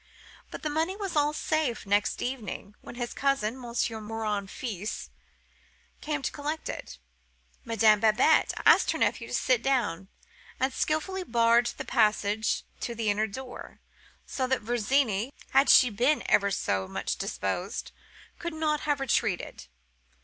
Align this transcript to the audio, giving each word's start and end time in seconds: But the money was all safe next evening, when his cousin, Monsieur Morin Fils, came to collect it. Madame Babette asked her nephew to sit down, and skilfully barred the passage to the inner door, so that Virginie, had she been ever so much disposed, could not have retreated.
But 0.49 0.63
the 0.63 0.69
money 0.71 0.95
was 0.97 1.15
all 1.15 1.31
safe 1.31 1.85
next 1.85 2.23
evening, 2.23 2.73
when 2.81 2.95
his 2.95 3.13
cousin, 3.13 3.55
Monsieur 3.55 4.01
Morin 4.01 4.47
Fils, 4.47 5.11
came 6.01 6.23
to 6.23 6.31
collect 6.31 6.69
it. 6.69 6.97
Madame 7.65 7.99
Babette 7.99 8.51
asked 8.65 8.89
her 8.89 8.97
nephew 8.97 9.27
to 9.27 9.33
sit 9.35 9.61
down, 9.61 10.07
and 10.59 10.73
skilfully 10.73 11.23
barred 11.23 11.67
the 11.77 11.85
passage 11.85 12.63
to 12.79 12.95
the 12.95 13.11
inner 13.11 13.27
door, 13.27 13.79
so 14.25 14.47
that 14.47 14.61
Virginie, 14.63 15.31
had 15.51 15.69
she 15.69 15.91
been 15.91 16.23
ever 16.25 16.49
so 16.49 16.87
much 16.87 17.15
disposed, 17.17 17.91
could 18.39 18.53
not 18.55 18.79
have 18.79 18.99
retreated. 18.99 19.67